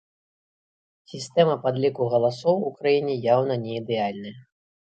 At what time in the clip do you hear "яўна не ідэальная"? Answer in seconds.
3.35-4.37